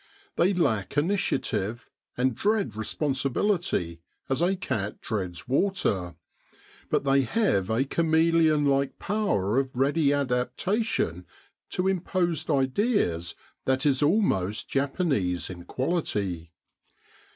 They 0.35 0.55
lack 0.55 0.97
initiative, 0.97 1.87
and 2.17 2.33
dread 2.33 2.75
responsibility 2.75 4.01
as 4.29 4.41
a 4.41 4.55
cat 4.55 4.99
dreads 4.99 5.47
water, 5.47 6.15
but 6.89 7.03
they 7.03 7.21
have 7.21 7.69
a 7.69 7.83
chameleon 7.85 8.65
like 8.65 8.97
power 8.97 9.59
of 9.59 9.75
ready 9.75 10.11
adaptation 10.11 11.27
to 11.69 11.87
imposed 11.87 12.49
ideas 12.49 13.35
that 13.65 13.85
is 13.85 14.01
almost 14.01 14.67
Japanese 14.67 15.51
in 15.51 15.65
quality. 15.65 16.49